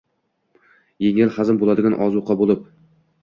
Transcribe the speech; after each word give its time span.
«yengil 1.07 1.35
hazm 1.37 1.61
bo‘ladigan 1.63 1.97
ozuqa» 2.09 2.39
bo‘lib 2.43 2.65